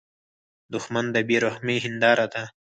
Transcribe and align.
دښمن 0.73 1.05
د 1.15 1.17
بې 1.27 1.37
رحمۍ 1.45 1.77
هینداره 1.85 2.25
ده 2.33 2.43